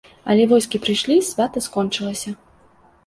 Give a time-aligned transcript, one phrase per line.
[0.33, 2.37] Але войскі прыйшлі, свята скончылася.